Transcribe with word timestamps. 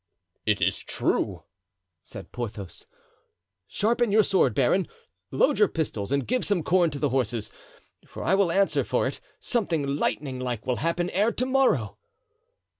"It 0.47 0.63
is 0.63 0.79
true," 0.79 1.43
said 2.03 2.31
Porthos. 2.31 2.87
"Sharpen 3.67 4.11
your 4.11 4.23
sword, 4.23 4.55
baron, 4.55 4.87
load 5.29 5.59
your 5.59 5.67
pistols, 5.67 6.11
and 6.11 6.25
give 6.25 6.43
some 6.43 6.63
corn 6.63 6.89
to 6.89 6.97
the 6.97 7.09
horses, 7.09 7.51
for 8.07 8.23
I 8.23 8.33
will 8.33 8.51
answer 8.51 8.83
for 8.83 9.05
it, 9.05 9.21
something 9.39 9.85
lightning 9.85 10.39
like 10.39 10.65
will 10.65 10.77
happen 10.77 11.11
ere 11.11 11.31
to 11.33 11.45
morrow." 11.45 11.99